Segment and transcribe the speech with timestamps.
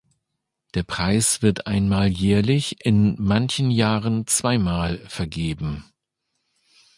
[0.73, 5.83] Der Preis wird einmal jährlich, in manchen Jahren zweimal, vergeben.